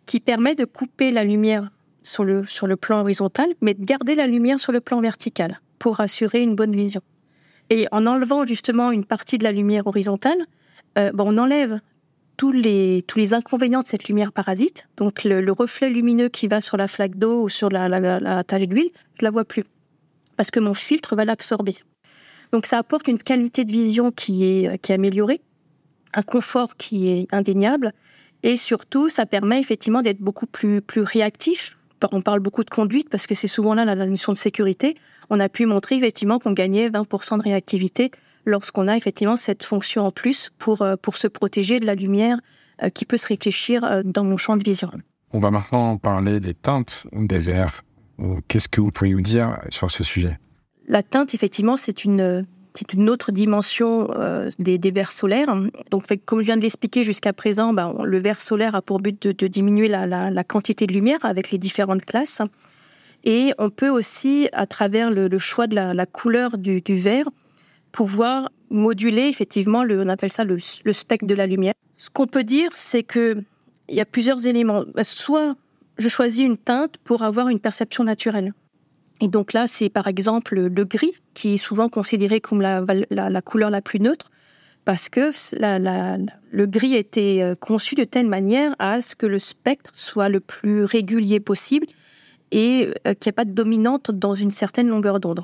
qui 0.08 0.20
permet 0.20 0.56
de 0.56 0.66
couper 0.66 1.12
la 1.12 1.24
lumière 1.24 1.70
sur 2.02 2.24
le, 2.24 2.44
sur 2.44 2.66
le 2.68 2.76
plan 2.76 3.02
horizontal, 3.02 3.48
mais 3.62 3.76
de 3.76 3.86
garder 3.86 4.16
la 4.16 4.26
lumière 4.26 4.60
sur 4.60 4.72
le 4.72 4.82
plan 4.82 5.00
vertical 5.00 5.62
pour 5.80 6.00
assurer 6.00 6.42
une 6.42 6.56
bonne 6.56 6.76
vision. 6.76 7.02
Et 7.70 7.88
en 7.92 8.06
enlevant 8.08 8.46
justement 8.46 8.92
une 8.92 9.06
partie 9.06 9.38
de 9.38 9.44
la 9.44 9.52
lumière 9.52 9.86
horizontale, 9.86 10.40
euh, 10.98 11.12
bon, 11.14 11.34
on 11.34 11.38
enlève 11.38 11.80
tous 12.36 12.52
les, 12.52 13.04
tous 13.08 13.20
les 13.20 13.34
inconvénients 13.34 13.82
de 13.82 13.88
cette 13.88 14.08
lumière 14.08 14.32
parasite. 14.32 14.88
Donc 14.98 15.24
le, 15.24 15.52
reflet 15.52 15.90
lumineux 15.90 16.30
qui 16.30 16.48
va 16.48 16.62
sur 16.62 16.78
la 16.78 16.88
flaque 16.88 17.18
d'eau 17.18 17.44
ou 17.44 17.50
sur 17.50 17.70
la, 17.70 17.88
la, 17.90 18.20
la 18.20 18.44
tache 18.44 18.68
d'huile, 18.68 18.90
je 19.20 19.24
la 19.24 19.32
vois 19.32 19.46
plus. 19.46 19.66
Parce 20.36 20.50
que 20.50 20.60
mon 20.60 20.74
filtre 20.74 21.16
va 21.16 21.26
l'absorber. 21.26 21.78
Donc 22.52 22.66
ça 22.66 22.78
apporte 22.78 23.08
une 23.08 23.20
qualité 23.20 23.66
de 23.66 23.72
vision 23.72 24.12
qui 24.12 24.46
est, 24.46 24.82
qui 24.82 24.92
est 24.92 24.96
améliorée, 24.96 25.42
un 26.14 26.22
confort 26.22 26.78
qui 26.78 27.10
est 27.10 27.28
indéniable, 27.34 27.92
et 28.44 28.56
surtout 28.56 29.10
ça 29.10 29.26
permet 29.26 29.60
effectivement 29.60 30.02
d'être 30.02 30.20
beaucoup 30.20 30.48
plus, 30.48 30.82
plus 30.82 31.02
réactif 31.02 31.78
on 32.12 32.22
parle 32.22 32.40
beaucoup 32.40 32.64
de 32.64 32.70
conduite 32.70 33.10
parce 33.10 33.28
que 33.28 33.36
c'est 33.36 33.48
souvent 33.48 33.74
là 33.74 33.86
la 33.86 33.96
notion 33.96 34.34
de 34.34 34.38
sécurité. 34.38 34.96
On 35.30 35.40
a 35.40 35.50
pu 35.50 35.66
montrer 35.66 35.96
effectivement 35.96 36.40
qu'on 36.40 36.54
gagnait 36.54 36.90
20% 36.90 37.38
de 37.38 37.44
réactivité 37.44 38.12
lorsqu'on 38.46 38.88
a 38.88 38.96
effectivement 38.96 39.36
cette 39.36 39.64
fonction 39.64 40.04
en 40.04 40.12
plus 40.12 40.52
pour, 40.58 40.82
euh, 40.82 40.96
pour 40.96 41.18
se 41.18 41.28
protéger 41.28 41.80
de 41.80 41.86
la 41.86 41.96
lumière 41.96 42.38
euh, 42.84 42.90
qui 42.90 43.06
peut 43.06 43.18
se 43.18 43.28
réfléchir 43.28 43.84
euh, 43.84 44.04
dans 44.04 44.24
mon 44.24 44.38
champ 44.38 44.56
de 44.56 44.64
vision. 44.64 44.92
On 45.32 45.40
va 45.40 45.52
maintenant 45.52 45.98
parler 45.98 46.40
des 46.40 46.54
teintes 46.54 47.08
des 47.12 47.40
verres. 47.40 47.84
Qu'est-ce 48.48 48.70
que 48.70 48.82
vous 48.82 48.92
pouvez 48.92 49.12
nous 49.12 49.22
dire 49.22 49.60
sur 49.70 49.92
ce 49.92 50.04
sujet? 50.04 50.40
La 50.88 51.04
teinte, 51.04 51.34
effectivement, 51.34 51.76
c'est 51.76 52.06
une, 52.06 52.46
c'est 52.74 52.94
une 52.94 53.10
autre 53.10 53.32
dimension 53.32 54.08
euh, 54.16 54.50
des, 54.60 54.92
verres 54.92 55.12
solaires. 55.12 55.54
Donc, 55.92 56.06
comme 56.26 56.40
je 56.40 56.46
viens 56.46 56.58
de 56.58 56.62
l'expliquer 56.62 57.04
jusqu'à 57.04 57.34
présent, 57.34 57.74
bah, 57.74 57.94
le 58.04 58.20
verre 58.20 58.40
solaire 58.40 58.76
a 58.76 58.82
pour 58.82 59.00
but 59.00 59.28
de, 59.28 59.48
diminuer 59.48 59.88
la, 59.88 60.44
quantité 60.44 60.88
de 60.88 60.94
lumière 60.94 61.20
avec 61.24 61.52
les 61.52 61.58
différentes 61.58 62.06
classes. 62.06 62.42
Et 63.24 63.54
on 63.58 63.70
peut 63.70 63.90
aussi, 63.90 64.48
à 64.54 64.66
travers 64.66 65.10
le, 65.10 65.38
choix 65.40 65.68
de 65.68 65.76
la, 65.76 66.06
couleur 66.06 66.58
du, 66.58 66.82
verre, 66.88 67.28
pouvoir 67.92 68.50
moduler 68.70 69.24
effectivement, 69.24 69.84
le, 69.84 70.02
on 70.02 70.08
appelle 70.08 70.32
ça 70.32 70.44
le, 70.44 70.58
le 70.84 70.94
spectre 70.94 71.26
de 71.26 71.34
la 71.34 71.48
lumière. 71.48 71.74
Ce 71.98 72.10
qu'on 72.10 72.28
peut 72.28 72.44
dire, 72.44 72.70
c'est 72.76 73.04
que 73.04 73.36
il 73.90 73.96
y 73.96 74.02
a 74.02 74.06
plusieurs 74.06 74.46
éléments. 74.46 74.84
Soit 75.02 75.56
je 75.98 76.10
choisis 76.10 76.46
une 76.46 76.58
teinte 76.58 76.98
pour 77.04 77.24
avoir 77.24 77.50
une 77.50 77.60
perception 77.60 78.04
naturelle. 78.04 78.54
Et 79.22 79.28
donc 79.28 79.54
là, 79.54 79.68
c'est 79.68 79.90
par 79.90 80.08
exemple 80.08 80.60
le 80.60 80.86
gris, 80.86 81.14
qui 81.34 81.56
est 81.56 81.58
souvent 81.58 81.90
considéré 81.90 82.40
comme 82.40 82.62
la, 82.62 83.42
couleur 83.42 83.70
la 83.70 83.82
plus 83.82 84.00
neutre, 84.00 84.30
parce 84.86 85.10
que 85.10 85.32
le 86.52 86.66
gris 86.66 86.96
était 86.96 87.40
euh, 87.42 87.56
conçu 87.56 87.96
de 87.96 88.04
telle 88.04 88.28
manière 88.28 88.76
à 88.80 89.02
ce 89.02 89.16
que 89.16 89.26
le 89.26 89.40
spectre 89.40 89.92
soit 89.94 90.30
le 90.30 90.40
plus 90.40 90.84
régulier 90.86 91.40
possible 91.40 91.88
et 92.52 92.88
euh, 93.06 93.14
qu'il 93.14 93.28
n'y 93.28 93.30
ait 93.30 93.34
pas 93.34 93.46
de 93.46 93.52
dominante 93.52 94.12
dans 94.12 94.34
une 94.34 94.52
certaine 94.52 94.88
longueur 94.88 95.20
d'onde. 95.20 95.42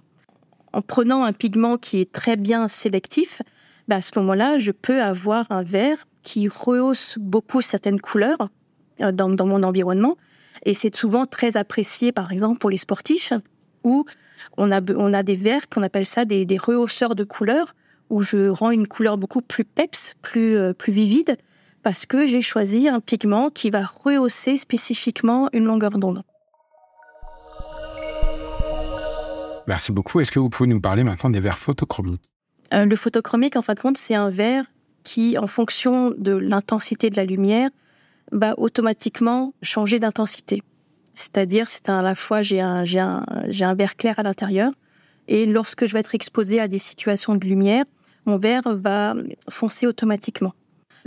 En 0.71 0.81
prenant 0.81 1.23
un 1.23 1.33
pigment 1.33 1.77
qui 1.77 1.99
est 1.99 2.11
très 2.11 2.37
bien 2.37 2.67
sélectif, 2.67 3.41
bah, 3.87 3.97
à 3.97 4.01
ce 4.01 4.17
moment-là, 4.19 4.59
je 4.59 4.71
peux 4.71 5.01
avoir 5.01 5.45
un 5.51 5.63
vert 5.63 6.07
qui 6.21 6.47
rehausse 6.47 7.17
beaucoup 7.19 7.61
certaines 7.61 7.99
couleurs 7.99 8.49
euh, 9.01 9.11
dans 9.11 9.45
mon 9.45 9.63
environnement. 9.63 10.15
Et 10.65 10.73
c'est 10.73 10.95
souvent 10.95 11.25
très 11.25 11.57
apprécié, 11.57 12.11
par 12.11 12.31
exemple, 12.31 12.59
pour 12.59 12.69
les 12.69 12.77
sportifs, 12.77 13.33
où 13.83 14.05
on 14.57 14.71
a, 14.71 14.81
on 14.95 15.13
a 15.13 15.23
des 15.23 15.35
verres 15.35 15.69
qu'on 15.69 15.83
appelle 15.83 16.05
ça 16.05 16.25
des, 16.25 16.57
rehausseurs 16.57 17.15
de 17.15 17.23
couleurs, 17.23 17.75
où 18.09 18.21
je 18.21 18.47
rends 18.47 18.71
une 18.71 18.87
couleur 18.87 19.17
beaucoup 19.17 19.41
plus 19.41 19.65
peps, 19.65 20.15
plus, 20.21 20.55
euh, 20.55 20.73
plus 20.73 20.93
vivide, 20.93 21.37
parce 21.81 22.05
que 22.05 22.27
j'ai 22.27 22.41
choisi 22.41 22.87
un 22.87 22.99
pigment 22.99 23.49
qui 23.49 23.69
va 23.69 23.83
rehausser 24.03 24.57
spécifiquement 24.57 25.49
une 25.53 25.65
longueur 25.65 25.91
d'onde. 25.91 26.23
Merci 29.67 29.91
beaucoup. 29.91 30.19
Est-ce 30.19 30.31
que 30.31 30.39
vous 30.39 30.49
pouvez 30.49 30.67
nous 30.67 30.81
parler 30.81 31.03
maintenant 31.03 31.29
des 31.29 31.39
verres 31.39 31.57
photochromiques? 31.57 32.21
Euh, 32.73 32.85
Le 32.85 32.95
photochromique, 32.95 33.55
en 33.55 33.61
fin 33.61 33.73
de 33.73 33.79
compte, 33.79 33.97
c'est 33.97 34.15
un 34.15 34.29
verre 34.29 34.65
qui, 35.03 35.37
en 35.37 35.47
fonction 35.47 36.13
de 36.17 36.33
l'intensité 36.33 37.09
de 37.09 37.15
la 37.15 37.25
lumière, 37.25 37.69
va 38.31 38.57
automatiquement 38.57 39.53
changer 39.61 39.99
d'intensité. 39.99 40.63
C'est-à-dire, 41.15 41.69
c'est 41.69 41.89
à 41.89 42.01
la 42.01 42.15
fois, 42.15 42.41
j'ai 42.41 42.59
un, 42.59 42.83
j'ai 42.83 43.73
verre 43.75 43.95
clair 43.95 44.19
à 44.19 44.23
l'intérieur 44.23 44.71
Et 45.27 45.45
lorsque 45.45 45.85
je 45.85 45.93
vais 45.93 45.99
être 45.99 46.15
exposée 46.15 46.59
à 46.59 46.67
des 46.67 46.79
situations 46.79 47.35
de 47.35 47.45
lumière, 47.45 47.85
mon 48.25 48.37
verre 48.37 48.63
va 48.65 49.15
foncer 49.49 49.85
automatiquement. 49.85 50.53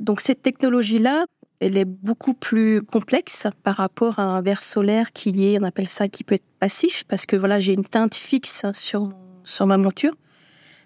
Donc 0.00 0.20
cette 0.20 0.42
technologie-là, 0.42 1.24
elle 1.60 1.78
est 1.78 1.86
beaucoup 1.86 2.34
plus 2.34 2.82
complexe 2.82 3.46
par 3.62 3.76
rapport 3.76 4.18
à 4.18 4.24
un 4.24 4.42
verre 4.42 4.62
solaire 4.62 5.12
qui 5.12 5.48
est, 5.48 5.58
on 5.58 5.64
appelle 5.64 5.88
ça, 5.88 6.08
qui 6.08 6.22
peut 6.22 6.34
être 6.34 6.44
passif, 6.60 7.04
parce 7.08 7.24
que 7.24 7.36
voilà, 7.36 7.60
j'ai 7.60 7.72
une 7.72 7.84
teinte 7.84 8.14
fixe 8.14 8.66
sur, 8.72 9.10
sur 9.44 9.66
ma 9.66 9.78
monture. 9.78 10.14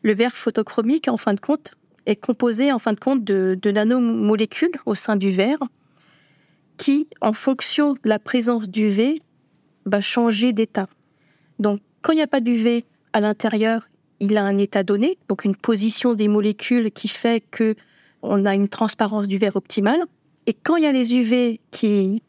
Le 0.02 0.14
verre 0.14 0.32
photochromique, 0.32 1.08
en 1.08 1.16
fin 1.16 1.34
de 1.34 1.40
compte, 1.40 1.74
est 2.06 2.16
composé, 2.16 2.72
en 2.72 2.78
fin 2.78 2.92
de 2.92 3.00
compte, 3.00 3.24
de, 3.24 3.58
de 3.60 3.70
nanomolécules 3.70 4.70
au 4.86 4.94
sein 4.94 5.16
du 5.16 5.30
verre 5.30 5.58
qui, 6.80 7.06
en 7.20 7.34
fonction 7.34 7.92
de 7.92 8.08
la 8.08 8.18
présence 8.18 8.70
d'UV, 8.70 9.20
va 9.84 10.00
changer 10.00 10.54
d'état. 10.54 10.88
Donc, 11.58 11.80
quand 12.00 12.12
il 12.12 12.16
n'y 12.16 12.22
a 12.22 12.26
pas 12.26 12.40
d'UV 12.40 12.86
à 13.12 13.20
l'intérieur, 13.20 13.90
il 14.18 14.38
a 14.38 14.44
un 14.44 14.56
état 14.56 14.82
donné, 14.82 15.18
donc 15.28 15.44
une 15.44 15.54
position 15.54 16.14
des 16.14 16.26
molécules 16.26 16.90
qui 16.90 17.08
fait 17.08 17.44
que 17.50 17.76
on 18.22 18.46
a 18.46 18.54
une 18.54 18.68
transparence 18.68 19.28
du 19.28 19.36
verre 19.36 19.56
optimale. 19.56 20.00
Et 20.46 20.54
quand 20.54 20.76
il 20.76 20.84
y 20.84 20.86
a 20.86 20.92
les 20.92 21.14
UV 21.14 21.60
qui 21.70 22.22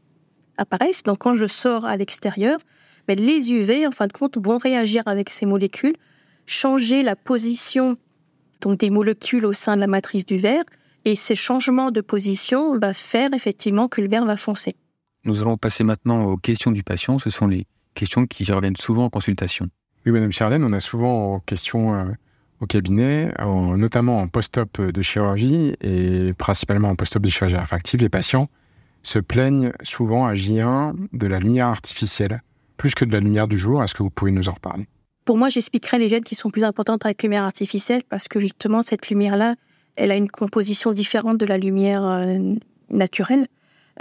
apparaissent, 0.57 1.03
donc 1.03 1.19
quand 1.19 1.33
je 1.33 1.47
sors 1.47 1.85
à 1.85 1.95
l'extérieur, 1.95 2.59
ben 3.07 3.17
les 3.17 3.53
UV, 3.53 3.87
en 3.87 3.91
fin 3.91 4.07
de 4.07 4.13
compte, 4.13 4.37
vont 4.37 4.57
réagir 4.57 5.03
avec 5.05 5.29
ces 5.29 5.45
molécules, 5.45 5.95
changer 6.45 7.03
la 7.03 7.15
position 7.15 7.95
donc 8.59 8.79
des 8.79 8.89
molécules 8.89 9.45
au 9.45 9.53
sein 9.53 9.75
de 9.75 9.79
la 9.79 9.87
matrice 9.87 10.25
du 10.25 10.35
verre, 10.35 10.65
et 11.05 11.15
ces 11.15 11.35
changements 11.35 11.91
de 11.91 12.01
position 12.01 12.77
vont 12.77 12.93
faire 12.93 13.29
effectivement 13.33 13.87
que 13.87 14.01
le 14.01 14.07
verre 14.07 14.25
va 14.25 14.37
foncer. 14.37 14.75
Nous 15.23 15.41
allons 15.41 15.57
passer 15.57 15.83
maintenant 15.83 16.23
aux 16.25 16.37
questions 16.37 16.71
du 16.71 16.83
patient. 16.83 17.19
Ce 17.19 17.29
sont 17.29 17.47
les 17.47 17.65
questions 17.93 18.25
qui 18.25 18.49
reviennent 18.51 18.75
souvent 18.75 19.05
en 19.05 19.09
consultation. 19.09 19.67
Oui, 20.05 20.11
Madame 20.11 20.31
Charlène, 20.31 20.63
on 20.63 20.73
a 20.73 20.79
souvent 20.79 21.35
en 21.35 21.39
question 21.39 21.93
euh, 21.93 22.05
au 22.59 22.65
cabinet, 22.65 23.31
notamment 23.39 24.17
en 24.17 24.27
post-op 24.27 24.81
de 24.81 25.01
chirurgie 25.01 25.73
et 25.81 26.31
principalement 26.37 26.89
en 26.89 26.95
post-op 26.95 27.23
de 27.23 27.29
chirurgie 27.29 27.57
réfractive, 27.57 27.99
les 28.01 28.09
patients 28.09 28.49
se 29.03 29.19
plaignent 29.19 29.71
souvent 29.81 30.25
à 30.25 30.33
J1 30.33 30.93
de 31.11 31.27
la 31.27 31.39
lumière 31.39 31.67
artificielle, 31.67 32.41
plus 32.77 32.93
que 32.93 33.03
de 33.03 33.11
la 33.11 33.19
lumière 33.19 33.47
du 33.47 33.57
jour. 33.57 33.83
Est-ce 33.83 33.95
que 33.95 34.03
vous 34.03 34.11
pouvez 34.11 34.31
nous 34.31 34.47
en 34.47 34.53
reparler? 34.53 34.87
Pour 35.25 35.37
moi, 35.37 35.49
j'expliquerai 35.49 35.97
les 35.97 36.09
gènes 36.09 36.23
qui 36.23 36.35
sont 36.35 36.49
plus 36.49 36.63
importantes 36.63 37.05
avec 37.05 37.23
lumière 37.23 37.43
artificielle 37.43 38.03
parce 38.07 38.27
que 38.27 38.39
justement, 38.39 38.81
cette 38.81 39.09
lumière-là, 39.09 39.55
elle 39.95 40.11
a 40.11 40.15
une 40.15 40.29
composition 40.29 40.93
différente 40.93 41.37
de 41.37 41.45
la 41.45 41.57
lumière 41.57 42.05
euh, 42.05 42.55
naturelle. 42.89 43.47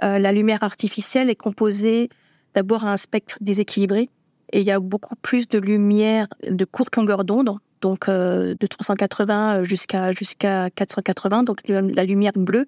Euh, 0.03 0.19
la 0.19 0.33
lumière 0.33 0.63
artificielle 0.63 1.31
est 1.31 1.37
composée 1.37 2.09
d'abord 2.55 2.85
à 2.85 2.93
un 2.93 2.97
spectre 2.97 3.37
déséquilibré 3.41 4.09
et 4.53 4.61
il 4.61 4.67
y 4.67 4.71
a 4.71 4.81
beaucoup 4.81 5.17
plus 5.17 5.49
de 5.49 5.59
lumière 5.59 6.27
de 6.49 6.65
courte 6.65 6.97
longueur 6.97 7.25
d'onde 7.25 7.59
donc 7.81 8.09
euh, 8.09 8.55
de 8.61 8.67
380 8.67 9.63
jusqu'à 9.63 10.13
jusqu'à 10.13 10.69
480, 10.71 11.45
donc 11.45 11.61
la 11.67 12.05
lumière 12.05 12.33
bleue, 12.37 12.67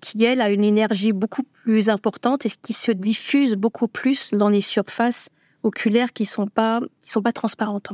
qui 0.00 0.24
elle 0.24 0.40
a 0.40 0.48
une 0.48 0.64
énergie 0.64 1.12
beaucoup 1.12 1.42
plus 1.42 1.90
importante 1.90 2.46
et 2.46 2.50
qui 2.62 2.72
se 2.72 2.90
diffuse 2.90 3.54
beaucoup 3.54 3.86
plus 3.86 4.30
dans 4.30 4.48
les 4.48 4.62
surfaces 4.62 5.28
oculaires 5.62 6.14
qui 6.14 6.24
sont 6.24 6.48
sont 7.02 7.22
pas 7.22 7.32
transparentes. 7.32 7.90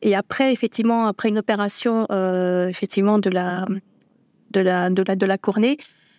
Et 0.00 0.14
après, 0.14 0.54
effectivement, 0.54 1.04
après 1.04 1.28
une 1.28 1.38
opération, 1.38 2.06
effectivement 2.70 3.18
de 3.18 3.28
la 3.28 3.66
de 4.50 4.60
la 4.60 4.90
de 4.90 5.02
la 5.06 5.16
de 5.16 5.26
la 5.26 5.38
cornée, 5.38 5.76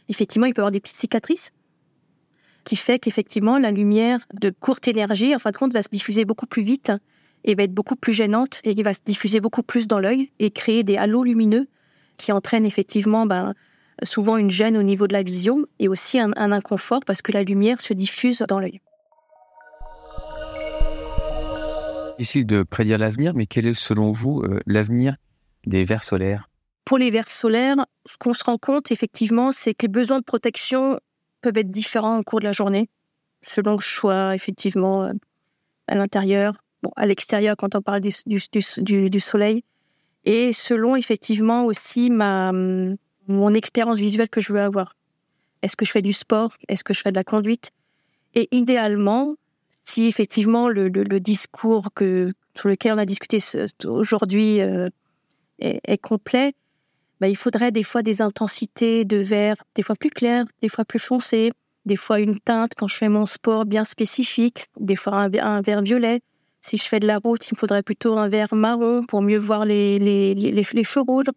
effectivement, 0.09 0.45
il 0.45 0.53
peut 0.53 0.59
y 0.59 0.63
avoir 0.63 0.71
des 0.71 0.79
petites 0.79 0.97
cicatrices 0.97 1.51
qui 2.63 2.75
fait 2.75 2.99
qu'effectivement 2.99 3.57
la 3.57 3.71
lumière 3.71 4.19
de 4.39 4.49
courte 4.49 4.87
énergie, 4.87 5.35
en 5.35 5.39
fin 5.39 5.51
de 5.51 5.57
compte, 5.57 5.73
va 5.73 5.83
se 5.83 5.89
diffuser 5.89 6.25
beaucoup 6.25 6.45
plus 6.45 6.63
vite 6.63 6.91
et 7.43 7.55
va 7.55 7.63
être 7.63 7.73
beaucoup 7.73 7.95
plus 7.95 8.13
gênante 8.13 8.61
et 8.63 8.81
va 8.83 8.93
se 8.93 8.99
diffuser 9.05 9.39
beaucoup 9.39 9.63
plus 9.63 9.87
dans 9.87 9.99
l'œil 9.99 10.31
et 10.39 10.51
créer 10.51 10.83
des 10.83 10.97
halos 10.97 11.23
lumineux 11.23 11.67
qui 12.17 12.31
entraînent 12.31 12.65
effectivement 12.65 13.25
ben, 13.25 13.53
souvent 14.03 14.37
une 14.37 14.51
gêne 14.51 14.77
au 14.77 14.83
niveau 14.83 15.07
de 15.07 15.13
la 15.13 15.23
vision 15.23 15.65
et 15.79 15.87
aussi 15.87 16.19
un, 16.19 16.31
inconfort 16.35 17.01
parce 17.05 17.21
que 17.21 17.31
la 17.31 17.43
lumière 17.43 17.81
se 17.81 17.93
diffuse 17.93 18.43
dans 18.47 18.59
l'œil. 18.59 18.79
Difficile 22.19 22.45
de 22.45 22.61
prédire 22.61 22.99
l'avenir, 22.99 23.33
mais 23.33 23.47
quel 23.47 23.65
est 23.65 23.73
selon 23.73 24.11
vous 24.11 24.41
euh, 24.41 24.59
l'avenir 24.67 25.15
des 25.65 25.83
verres 25.83 26.03
solaires? 26.03 26.50
Pour 26.91 26.97
les 26.97 27.09
verres 27.09 27.29
solaires, 27.29 27.77
ce 28.05 28.17
qu'on 28.17 28.33
se 28.33 28.43
rend 28.43 28.57
compte 28.57 28.91
effectivement, 28.91 29.53
c'est 29.53 29.73
que 29.73 29.83
les 29.83 29.87
besoins 29.87 30.19
de 30.19 30.25
protection 30.25 30.99
peuvent 31.41 31.57
être 31.57 31.71
différents 31.71 32.17
au 32.17 32.23
cours 32.23 32.39
de 32.39 32.43
la 32.43 32.51
journée, 32.51 32.89
selon 33.43 33.75
le 33.75 33.79
choix 33.79 34.35
effectivement 34.35 35.05
euh, 35.05 35.13
à 35.87 35.95
l'intérieur, 35.95 36.53
bon, 36.83 36.91
à 36.97 37.05
l'extérieur 37.05 37.55
quand 37.55 37.75
on 37.75 37.81
parle 37.81 38.01
du, 38.01 38.11
du, 38.25 39.09
du, 39.09 39.19
soleil, 39.21 39.63
et 40.25 40.51
selon 40.51 40.97
effectivement 40.97 41.63
aussi 41.63 42.09
ma, 42.09 42.51
mon 42.51 43.53
expérience 43.53 44.01
visuelle 44.01 44.27
que 44.27 44.41
je 44.41 44.51
veux 44.51 44.59
avoir. 44.59 44.97
Est-ce 45.61 45.77
que 45.77 45.85
je 45.85 45.91
fais 45.91 46.01
du 46.01 46.11
sport? 46.11 46.57
Est-ce 46.67 46.83
que 46.83 46.93
je 46.93 46.99
fais 46.99 47.11
de 47.11 47.15
la 47.15 47.23
conduite? 47.23 47.71
Et 48.35 48.49
idéalement, 48.51 49.35
si 49.85 50.07
effectivement 50.07 50.67
le, 50.67 50.89
le, 50.89 51.19
discours 51.21 51.93
que, 51.95 52.33
sur 52.53 52.67
lequel 52.67 52.95
on 52.95 52.97
a 52.97 53.05
discuté 53.05 53.37
aujourd'hui 53.85 54.59
euh, 54.59 54.89
est, 55.59 55.79
est, 55.87 55.97
complet, 55.97 56.53
bah, 57.21 57.27
il 57.27 57.37
faudrait 57.37 57.71
des 57.71 57.83
fois 57.83 58.01
des 58.01 58.21
intensités 58.21 59.05
de 59.05 59.17
vert, 59.17 59.55
des 59.75 59.83
fois 59.83 59.95
plus 59.95 60.09
claires, 60.09 60.45
des 60.61 60.69
fois 60.69 60.85
plus 60.85 60.99
foncées, 60.99 61.51
des 61.85 61.95
fois 61.95 62.19
une 62.19 62.39
teinte 62.39 62.71
quand 62.75 62.87
je 62.87 62.95
fais 62.95 63.09
mon 63.09 63.27
sport 63.27 63.65
bien 63.65 63.83
spécifique, 63.83 64.69
des 64.79 64.95
fois 64.95 65.13
un, 65.13 65.33
un 65.35 65.61
vert 65.61 65.83
violet, 65.83 66.21
si 66.61 66.77
je 66.77 66.83
fais 66.83 66.99
de 66.99 67.05
la 67.05 67.19
route, 67.19 67.47
il 67.47 67.53
me 67.53 67.59
faudrait 67.59 67.83
plutôt 67.83 68.17
un 68.17 68.27
vert 68.27 68.53
marron 68.55 69.03
pour 69.03 69.21
mieux 69.21 69.37
voir 69.37 69.65
les, 69.65 69.99
les, 69.99 70.33
les, 70.33 70.83
feux 70.83 71.01
rouges. 71.01 71.29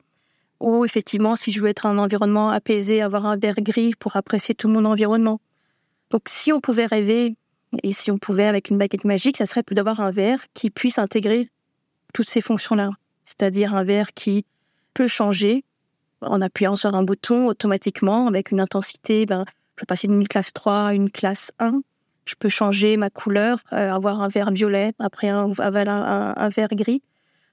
Ou 0.60 0.86
effectivement, 0.86 1.36
si 1.36 1.50
je 1.50 1.60
veux 1.60 1.68
être 1.68 1.84
un 1.84 1.98
environnement 1.98 2.50
apaisé, 2.50 3.02
avoir 3.02 3.26
un 3.26 3.36
vert 3.36 3.56
gris 3.58 3.92
pour 3.98 4.16
apprécier 4.16 4.54
tout 4.54 4.68
mon 4.68 4.86
environnement. 4.86 5.40
Donc 6.10 6.22
si 6.28 6.50
on 6.52 6.60
pouvait 6.60 6.86
rêver, 6.86 7.36
et 7.82 7.92
si 7.92 8.10
on 8.10 8.18
pouvait 8.18 8.46
avec 8.46 8.70
une 8.70 8.78
baguette 8.78 9.04
magique, 9.04 9.36
ça 9.36 9.46
serait 9.46 9.64
d'avoir 9.70 10.00
un 10.00 10.10
verre 10.10 10.40
qui 10.54 10.70
puisse 10.70 10.98
intégrer 10.98 11.48
toutes 12.14 12.28
ces 12.28 12.40
fonctions-là. 12.40 12.90
C'est-à-dire 13.26 13.74
un 13.74 13.84
verre 13.84 14.14
qui 14.14 14.46
peut 14.94 15.08
changer 15.08 15.64
en 16.26 16.40
appuyant 16.40 16.76
sur 16.76 16.94
un 16.94 17.02
bouton 17.02 17.46
automatiquement 17.46 18.26
avec 18.26 18.50
une 18.50 18.60
intensité, 18.60 19.26
ben, 19.26 19.44
je 19.48 19.80
peux 19.80 19.86
passer 19.86 20.06
d'une 20.06 20.26
classe 20.26 20.52
3 20.52 20.86
à 20.86 20.94
une 20.94 21.10
classe 21.10 21.52
1 21.58 21.80
je 22.24 22.34
peux 22.38 22.48
changer 22.48 22.96
ma 22.96 23.10
couleur, 23.10 23.58
euh, 23.72 23.90
avoir 23.90 24.22
un 24.22 24.28
vert 24.28 24.50
violet, 24.50 24.92
après 24.98 25.28
un, 25.28 25.52
un, 25.58 26.48
vert 26.48 26.68
gris. 26.72 27.02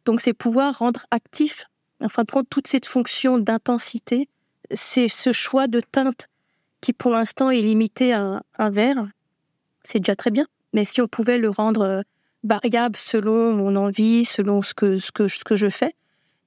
Donc, 0.06 0.22
c'est 0.22 0.34
pouvoir 0.34 0.80
rendre 0.80 1.06
actif, 1.12 1.66
en 2.02 2.10
fin 2.10 2.24
de 2.24 2.32
compte, 2.32 2.50
toute 2.50 2.68
cette 2.68 2.86
fonction 2.86 3.38
d'intensité. 3.38 4.30
C'est 4.74 5.08
ce 5.08 5.34
choix 5.34 5.68
de 5.68 5.82
teinte 5.82 6.28
qui, 6.80 6.94
pour 6.94 7.12
l'instant, 7.12 7.50
est 7.50 7.62
limité 7.62 8.14
à 8.14 8.42
un 8.58 8.70
vert. 8.70 9.08
C'est 9.84 10.00
déjà 10.00 10.16
très 10.16 10.32
bien. 10.32 10.46
Mais 10.74 10.86
si 10.86 11.02
on 11.02 11.08
pouvait 11.08 11.38
le 11.38 11.50
rendre 11.50 11.82
euh, 11.82 12.02
variable 12.44 12.96
selon 12.96 13.54
mon 13.54 13.76
envie, 13.76 14.26
selon 14.26 14.62
ce 14.62 14.74
que, 14.74 14.98
ce 14.98 15.12
que, 15.12 15.28
ce 15.28 15.44
que 15.44 15.56
je 15.56 15.70
fais. 15.70 15.94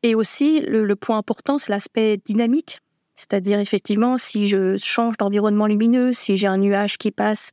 Et 0.04 0.14
aussi, 0.14 0.60
le, 0.60 0.94
point 0.96 1.16
important, 1.16 1.56
c'est 1.56 1.70
l'aspect 1.70 2.18
dynamique. 2.18 2.80
C'est-à-dire, 3.16 3.58
effectivement, 3.58 4.18
si 4.18 4.50
je 4.50 4.76
change 4.76 5.16
d'environnement 5.16 5.66
lumineux, 5.66 6.12
si 6.12 6.36
j'ai 6.36 6.46
un 6.46 6.58
nuage 6.58 6.98
qui 6.98 7.10
passe 7.10 7.52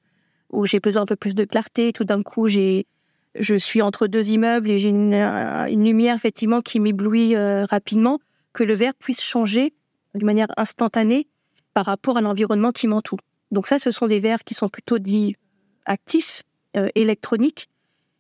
où 0.50 0.66
j'ai 0.66 0.82
besoin 0.82 1.04
un 1.04 1.06
peu 1.06 1.16
plus 1.16 1.34
de 1.34 1.46
clarté. 1.46 1.94
Tout 1.94 2.04
d'un 2.04 2.22
coup, 2.24 2.50
j'ai, 2.50 2.88
je 3.36 3.56
suis 3.56 3.82
entre 3.82 4.08
deux 4.08 4.32
immeubles 4.32 4.70
et 4.70 4.80
j'ai 4.80 4.90
une, 4.90 5.14
euh, 5.14 5.66
lumière 5.68 6.14
effectivement 6.14 6.60
qui 6.60 6.82
m'éblouit 6.82 7.38
euh, 7.38 7.64
rapidement, 7.64 8.20
que 8.52 8.66
le 8.66 8.74
verre 8.74 8.96
puisse 8.96 9.22
changer 9.22 9.74
de 10.14 10.26
manière 10.26 10.48
instantanée 10.58 11.28
par 11.74 11.86
rapport 11.86 12.18
à 12.18 12.22
l'environnement 12.22 12.74
qui 12.74 12.86
m'entoure. 12.88 13.22
Donc 13.52 13.68
ça, 13.68 13.80
ce 13.80 13.92
sont 13.92 14.08
des 14.08 14.20
verres 14.20 14.44
qui 14.44 14.56
sont 14.56 14.68
plutôt 14.68 15.00
dits 15.00 15.38
actifs, 15.86 16.44
euh, 16.76 16.90
électroniques, 16.96 17.70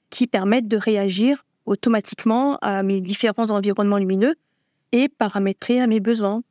qui 0.09 0.25
permettent 0.25 0.69
de 0.69 0.77
réagir 0.77 1.43
automatiquement 1.71 2.57
à 2.61 2.83
mes 2.83 2.99
différents 3.01 3.49
environnements 3.49 3.97
lumineux 3.97 4.35
et 4.91 5.07
paramétrer 5.07 5.79
à 5.79 5.87
mes 5.87 6.01
besoins. 6.01 6.41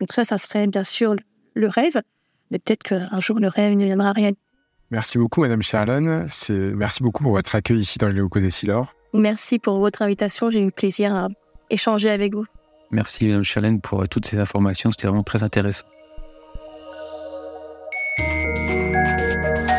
Donc 0.00 0.12
ça, 0.12 0.24
ça 0.24 0.38
serait 0.38 0.66
bien 0.68 0.84
sûr 0.84 1.16
le 1.54 1.68
rêve, 1.68 2.00
mais 2.50 2.58
peut-être 2.58 2.84
qu'un 2.84 3.20
jour 3.20 3.40
le 3.40 3.48
rêve 3.48 3.74
ne 3.74 3.84
viendra 3.84 4.12
rien. 4.12 4.30
Merci 4.90 5.18
beaucoup, 5.18 5.40
Madame 5.40 5.62
Charlon. 5.62 6.26
Merci 6.48 7.02
beaucoup 7.02 7.22
pour 7.22 7.32
votre 7.32 7.54
accueil 7.54 7.80
ici 7.80 7.98
dans 7.98 8.06
les 8.06 8.14
locaux 8.14 8.38
des 8.38 8.50
Silor. 8.50 8.94
Merci 9.12 9.58
pour 9.58 9.80
votre 9.80 10.02
invitation. 10.02 10.50
J'ai 10.50 10.62
eu 10.62 10.70
plaisir 10.70 11.14
à 11.14 11.28
échanger 11.68 12.10
avec 12.10 12.34
vous. 12.34 12.46
Merci, 12.92 13.26
Madame 13.26 13.44
Charlène, 13.44 13.80
pour 13.80 14.08
toutes 14.08 14.26
ces 14.26 14.38
informations. 14.38 14.90
C'était 14.92 15.08
vraiment 15.08 15.24
très 15.24 15.42
intéressant. 15.42 15.86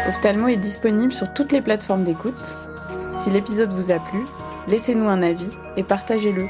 Ophthalmo 0.10 0.50
est 0.50 0.57
disponible 0.57 1.13
sur 1.13 1.33
toutes 1.33 1.53
les 1.53 1.62
plateformes 1.62 2.03
d'écoute. 2.03 2.57
Si 3.13 3.29
l'épisode 3.29 3.74
vous 3.74 3.91
a 3.91 4.00
plu, 4.00 4.19
laissez-nous 4.68 5.08
un 5.08 5.22
avis 5.22 5.51
et 5.77 5.84
partagez-le. 5.84 6.46